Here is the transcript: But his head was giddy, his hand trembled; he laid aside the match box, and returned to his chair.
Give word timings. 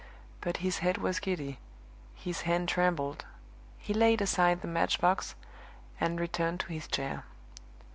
But 0.41 0.57
his 0.65 0.79
head 0.79 0.97
was 0.97 1.19
giddy, 1.19 1.59
his 2.15 2.41
hand 2.41 2.67
trembled; 2.67 3.23
he 3.77 3.93
laid 3.93 4.19
aside 4.19 4.63
the 4.63 4.67
match 4.67 4.99
box, 4.99 5.35
and 5.99 6.19
returned 6.19 6.59
to 6.61 6.73
his 6.73 6.87
chair. 6.87 7.23